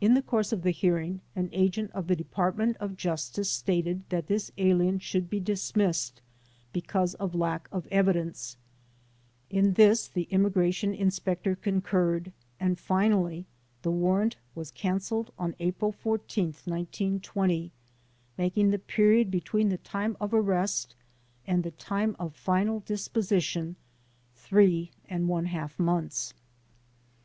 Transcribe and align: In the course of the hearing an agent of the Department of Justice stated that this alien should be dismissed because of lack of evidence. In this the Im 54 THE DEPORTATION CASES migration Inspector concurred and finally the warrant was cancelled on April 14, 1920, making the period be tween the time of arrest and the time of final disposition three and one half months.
In 0.00 0.14
the 0.14 0.22
course 0.22 0.52
of 0.52 0.62
the 0.62 0.70
hearing 0.70 1.20
an 1.34 1.48
agent 1.50 1.90
of 1.94 2.06
the 2.06 2.14
Department 2.14 2.76
of 2.76 2.96
Justice 2.96 3.50
stated 3.50 4.08
that 4.08 4.28
this 4.28 4.52
alien 4.56 5.00
should 5.00 5.28
be 5.28 5.40
dismissed 5.40 6.22
because 6.72 7.14
of 7.14 7.34
lack 7.34 7.68
of 7.72 7.88
evidence. 7.88 8.56
In 9.50 9.72
this 9.72 10.06
the 10.06 10.28
Im 10.30 10.44
54 10.44 10.62
THE 10.62 10.62
DEPORTATION 10.62 10.90
CASES 10.90 10.94
migration 10.96 11.06
Inspector 11.06 11.56
concurred 11.56 12.32
and 12.60 12.78
finally 12.78 13.46
the 13.82 13.90
warrant 13.90 14.36
was 14.54 14.70
cancelled 14.70 15.32
on 15.36 15.56
April 15.58 15.90
14, 15.90 16.46
1920, 16.64 17.72
making 18.38 18.70
the 18.70 18.78
period 18.78 19.28
be 19.28 19.40
tween 19.40 19.70
the 19.70 19.78
time 19.78 20.16
of 20.20 20.32
arrest 20.32 20.94
and 21.48 21.64
the 21.64 21.72
time 21.72 22.14
of 22.20 22.36
final 22.36 22.78
disposition 22.78 23.74
three 24.36 24.92
and 25.08 25.26
one 25.28 25.46
half 25.46 25.80
months. 25.80 26.32